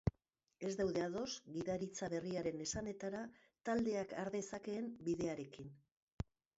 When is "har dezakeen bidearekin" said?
4.25-5.75